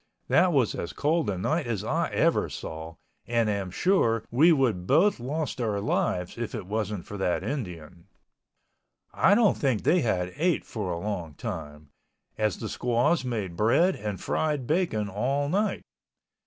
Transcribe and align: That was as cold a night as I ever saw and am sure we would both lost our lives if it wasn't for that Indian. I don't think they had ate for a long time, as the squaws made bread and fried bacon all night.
That 0.29 0.51
was 0.51 0.73
as 0.73 0.93
cold 0.93 1.29
a 1.29 1.37
night 1.37 1.67
as 1.67 1.83
I 1.83 2.09
ever 2.09 2.49
saw 2.49 2.95
and 3.27 3.47
am 3.51 3.69
sure 3.69 4.23
we 4.31 4.51
would 4.51 4.87
both 4.87 5.19
lost 5.19 5.61
our 5.61 5.79
lives 5.79 6.39
if 6.39 6.55
it 6.55 6.65
wasn't 6.65 7.05
for 7.05 7.17
that 7.17 7.43
Indian. 7.43 8.07
I 9.13 9.35
don't 9.35 9.59
think 9.59 9.83
they 9.83 10.01
had 10.01 10.33
ate 10.37 10.65
for 10.65 10.91
a 10.91 10.97
long 10.97 11.35
time, 11.35 11.89
as 12.35 12.57
the 12.57 12.67
squaws 12.67 13.23
made 13.23 13.55
bread 13.55 13.95
and 13.95 14.19
fried 14.19 14.65
bacon 14.65 15.07
all 15.07 15.49
night. 15.49 15.83